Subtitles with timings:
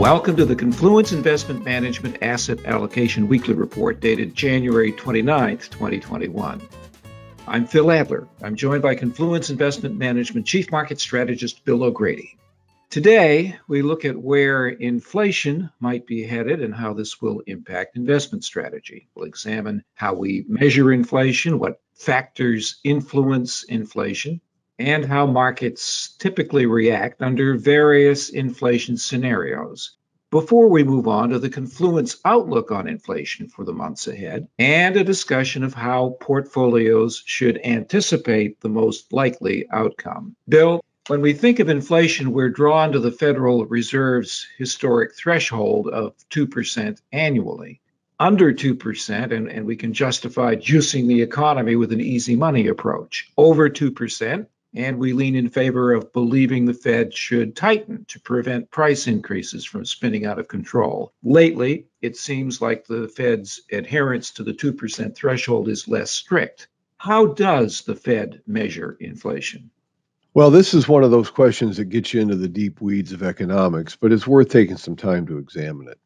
[0.00, 6.62] Welcome to the Confluence Investment Management Asset Allocation Weekly Report dated January 29th, 2021.
[7.46, 8.26] I'm Phil Adler.
[8.42, 12.38] I'm joined by Confluence Investment Management Chief Market Strategist Bill O'Grady.
[12.88, 18.42] Today, we look at where inflation might be headed and how this will impact investment
[18.42, 19.10] strategy.
[19.14, 24.40] We'll examine how we measure inflation, what factors influence inflation,
[24.80, 29.98] and how markets typically react under various inflation scenarios.
[30.30, 34.96] Before we move on to the Confluence outlook on inflation for the months ahead, and
[34.96, 40.36] a discussion of how portfolios should anticipate the most likely outcome.
[40.48, 46.14] Bill, when we think of inflation, we're drawn to the Federal Reserve's historic threshold of
[46.30, 47.80] 2% annually.
[48.20, 53.28] Under 2%, and, and we can justify juicing the economy with an easy money approach.
[53.36, 58.70] Over 2%, and we lean in favor of believing the Fed should tighten to prevent
[58.70, 61.12] price increases from spinning out of control.
[61.22, 66.68] Lately, it seems like the Fed's adherence to the 2% threshold is less strict.
[66.98, 69.70] How does the Fed measure inflation?
[70.34, 73.22] Well, this is one of those questions that gets you into the deep weeds of
[73.22, 75.98] economics, but it's worth taking some time to examine it.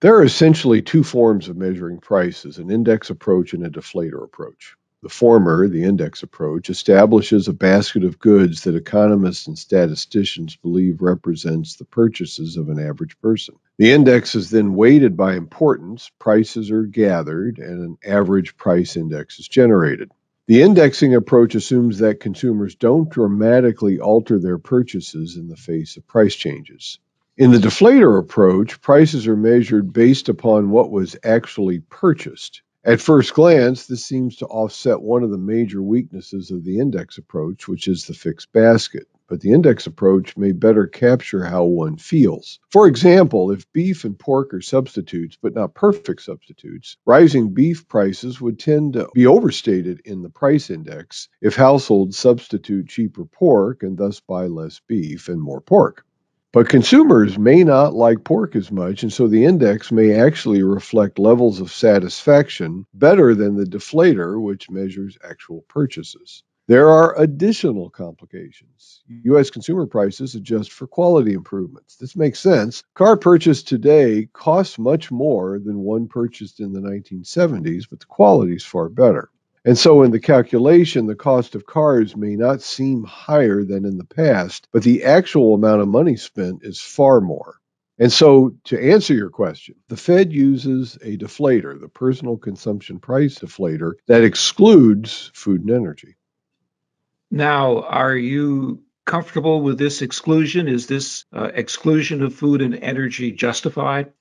[0.00, 4.76] There are essentially two forms of measuring prices an index approach and a deflator approach.
[5.00, 11.00] The former, the index approach, establishes a basket of goods that economists and statisticians believe
[11.00, 13.54] represents the purchases of an average person.
[13.78, 19.38] The index is then weighted by importance, prices are gathered, and an average price index
[19.38, 20.10] is generated.
[20.48, 26.08] The indexing approach assumes that consumers don't dramatically alter their purchases in the face of
[26.08, 26.98] price changes.
[27.36, 32.62] In the deflator approach, prices are measured based upon what was actually purchased.
[32.84, 37.18] At first glance, this seems to offset one of the major weaknesses of the index
[37.18, 39.08] approach, which is the fixed basket.
[39.28, 42.60] But the index approach may better capture how one feels.
[42.70, 48.40] For example, if beef and pork are substitutes, but not perfect substitutes, rising beef prices
[48.40, 53.98] would tend to be overstated in the price index if households substitute cheaper pork and
[53.98, 56.06] thus buy less beef and more pork.
[56.50, 61.18] But consumers may not like pork as much, and so the index may actually reflect
[61.18, 66.42] levels of satisfaction better than the deflator, which measures actual purchases.
[66.66, 69.02] There are additional complications.
[69.24, 69.50] U.S.
[69.50, 71.96] consumer prices adjust for quality improvements.
[71.96, 72.82] This makes sense.
[72.94, 78.54] Car purchased today costs much more than one purchased in the 1970s, but the quality
[78.54, 79.30] is far better.
[79.68, 83.98] And so in the calculation, the cost of cars may not seem higher than in
[83.98, 87.56] the past, but the actual amount of money spent is far more.
[87.98, 93.40] And so, to answer your question, the Fed uses a deflator, the personal consumption price
[93.40, 96.16] deflator, that excludes food and energy.
[97.30, 100.66] Now, are you comfortable with this exclusion?
[100.66, 104.14] Is this uh, exclusion of food and energy justified?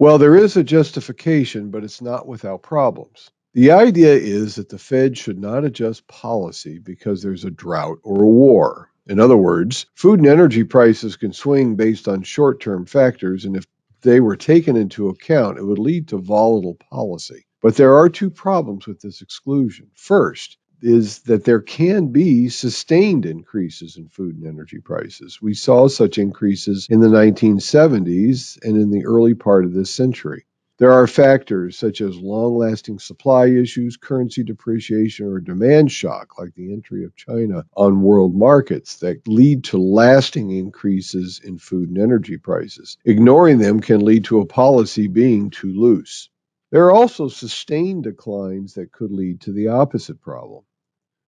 [0.00, 3.30] Well, there is a justification, but it's not without problems.
[3.54, 8.22] The idea is that the Fed should not adjust policy because there's a drought or
[8.22, 8.90] a war.
[9.06, 13.56] In other words, food and energy prices can swing based on short term factors, and
[13.56, 13.64] if
[14.02, 17.46] they were taken into account, it would lead to volatile policy.
[17.62, 19.90] But there are two problems with this exclusion.
[19.94, 25.40] First, is that there can be sustained increases in food and energy prices.
[25.42, 30.44] We saw such increases in the 1970s and in the early part of this century.
[30.78, 36.54] There are factors such as long lasting supply issues, currency depreciation, or demand shock, like
[36.54, 41.98] the entry of China on world markets, that lead to lasting increases in food and
[41.98, 42.96] energy prices.
[43.04, 46.30] Ignoring them can lead to a policy being too loose.
[46.70, 50.62] There are also sustained declines that could lead to the opposite problem.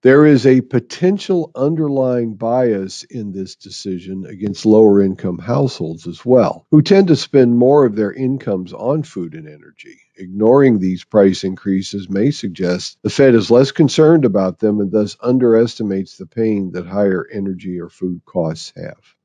[0.02, 6.66] There is a potential underlying bias in this decision against lower income households as well,
[6.70, 10.00] who tend to spend more of their incomes on food and energy.
[10.16, 15.18] Ignoring these price increases may suggest the Fed is less concerned about them and thus
[15.20, 19.16] underestimates the pain that higher energy or food costs have.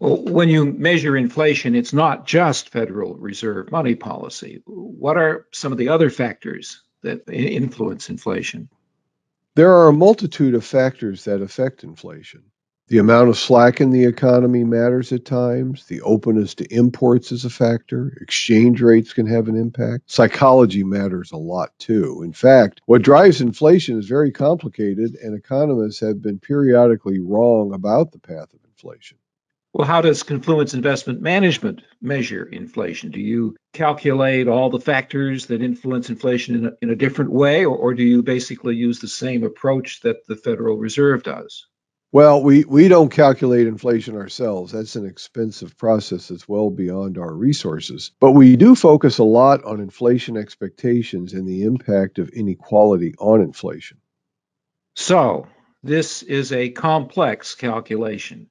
[0.00, 4.60] Well, when you measure inflation, it's not just Federal Reserve money policy.
[4.66, 8.68] What are some of the other factors that influence inflation?
[9.56, 12.42] There are a multitude of factors that affect inflation.
[12.88, 15.86] The amount of slack in the economy matters at times.
[15.86, 18.18] The openness to imports is a factor.
[18.20, 20.10] Exchange rates can have an impact.
[20.10, 22.22] Psychology matters a lot too.
[22.24, 28.10] In fact, what drives inflation is very complicated, and economists have been periodically wrong about
[28.10, 29.18] the path of inflation.
[29.74, 33.10] Well, how does Confluence Investment Management measure inflation?
[33.10, 37.64] Do you calculate all the factors that influence inflation in a, in a different way,
[37.64, 41.66] or, or do you basically use the same approach that the Federal Reserve does?
[42.12, 44.70] Well, we, we don't calculate inflation ourselves.
[44.70, 48.12] That's an expensive process that's well beyond our resources.
[48.20, 53.40] But we do focus a lot on inflation expectations and the impact of inequality on
[53.40, 53.98] inflation.
[54.94, 55.48] So,
[55.82, 58.48] this is a complex calculation.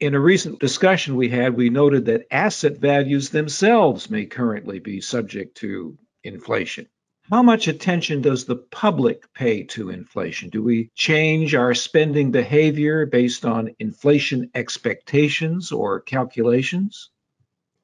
[0.00, 5.00] In a recent discussion we had, we noted that asset values themselves may currently be
[5.00, 6.88] subject to inflation.
[7.30, 10.50] How much attention does the public pay to inflation?
[10.50, 17.10] Do we change our spending behavior based on inflation expectations or calculations?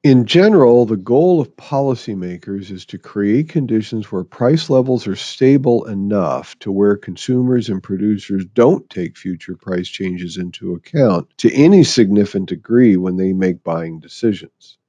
[0.03, 5.85] In general, the goal of policymakers is to create conditions where price levels are stable
[5.85, 11.83] enough to where consumers and producers don't take future price changes into account to any
[11.83, 14.79] significant degree when they make buying decisions.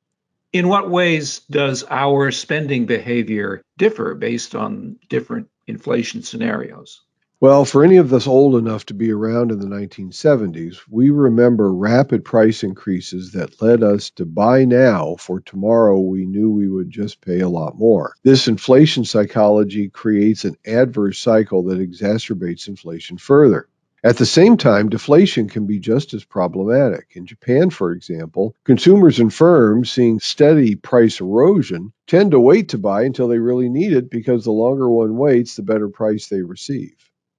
[0.51, 7.03] In what ways does our spending behavior differ based on different inflation scenarios?
[7.43, 11.75] Well, for any of us old enough to be around in the 1970s, we remember
[11.75, 16.89] rapid price increases that led us to buy now for tomorrow we knew we would
[16.89, 18.15] just pay a lot more.
[18.23, 23.67] This inflation psychology creates an adverse cycle that exacerbates inflation further.
[24.05, 27.09] At the same time, deflation can be just as problematic.
[27.17, 32.79] In Japan, for example, consumers and firms seeing steady price erosion tend to wait to
[32.79, 36.43] buy until they really need it because the longer one waits, the better price they
[36.43, 36.95] receive.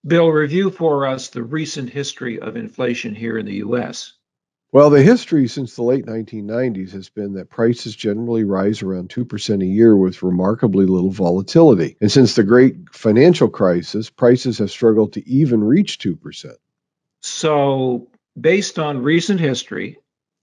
[0.06, 4.14] Bill, review for us the recent history of inflation here in the U.S.
[4.74, 9.62] Well, the history since the late 1990s has been that prices generally rise around 2%
[9.62, 11.96] a year with remarkably little volatility.
[12.02, 16.56] And since the great financial crisis, prices have struggled to even reach 2%.
[17.22, 20.00] So, based on recent history,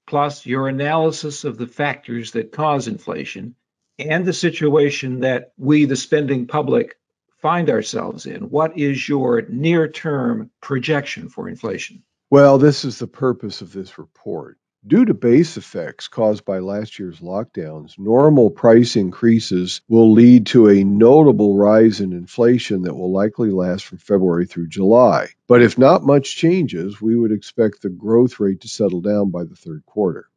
[0.07, 3.57] plus your analysis of the factors that cause inflation
[3.99, 6.97] and the situation that we, the spending public,
[7.41, 12.03] find ourselves in, what is your near term projection for inflation?
[12.31, 14.59] Well, this is the purpose of this report.
[14.87, 20.69] Due to base effects caused by last year's lockdowns, normal price increases will lead to
[20.69, 25.29] a notable rise in inflation that will likely last from February through July.
[25.47, 29.45] But if not much changes, we would expect the growth rate to settle down by
[29.45, 30.31] the third quarter.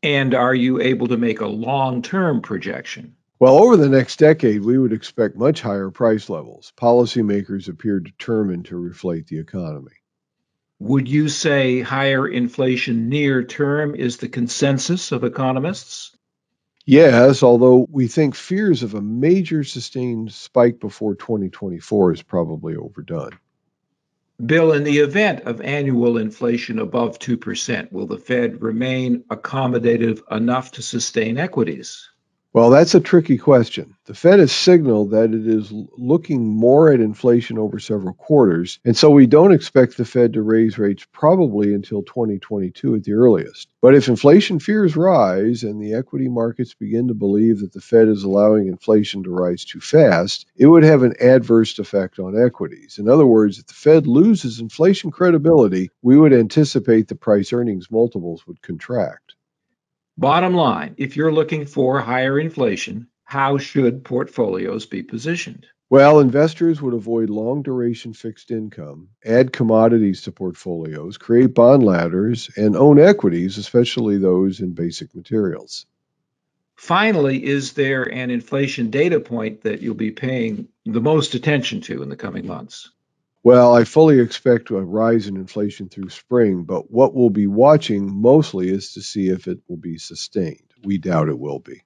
[0.00, 3.16] And are you able to make a long term projection?
[3.38, 6.72] Well, over the next decade, we would expect much higher price levels.
[6.78, 9.92] Policymakers appear determined to reflate the economy.
[10.78, 16.16] Would you say higher inflation near term is the consensus of economists?
[16.86, 23.38] Yes, although we think fears of a major sustained spike before 2024 is probably overdone.
[24.44, 30.72] Bill, in the event of annual inflation above 2%, will the Fed remain accommodative enough
[30.72, 32.08] to sustain equities?
[32.56, 33.96] Well, that's a tricky question.
[34.06, 38.96] The Fed has signaled that it is looking more at inflation over several quarters, and
[38.96, 43.68] so we don't expect the Fed to raise rates probably until 2022 at the earliest.
[43.82, 48.08] But if inflation fears rise and the equity markets begin to believe that the Fed
[48.08, 52.96] is allowing inflation to rise too fast, it would have an adverse effect on equities.
[52.96, 57.90] In other words, if the Fed loses inflation credibility, we would anticipate the price earnings
[57.90, 59.35] multiples would contract.
[60.18, 65.66] Bottom line, if you're looking for higher inflation, how should portfolios be positioned?
[65.90, 72.48] Well, investors would avoid long duration fixed income, add commodities to portfolios, create bond ladders,
[72.56, 75.84] and own equities, especially those in basic materials.
[76.76, 82.02] Finally, is there an inflation data point that you'll be paying the most attention to
[82.02, 82.90] in the coming months?
[83.46, 88.12] Well, I fully expect a rise in inflation through spring, but what we'll be watching
[88.12, 90.74] mostly is to see if it will be sustained.
[90.82, 91.84] We doubt it will be.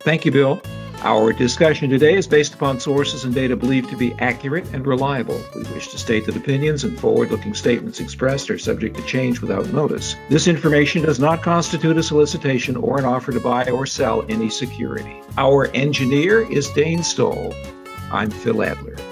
[0.00, 0.60] Thank you, Bill.
[0.98, 5.40] Our discussion today is based upon sources and data believed to be accurate and reliable.
[5.56, 9.40] We wish to state that opinions and forward looking statements expressed are subject to change
[9.40, 10.16] without notice.
[10.28, 14.50] This information does not constitute a solicitation or an offer to buy or sell any
[14.50, 15.22] security.
[15.38, 17.54] Our engineer is Dane Stoll.
[18.12, 19.07] I'm Phil Adler.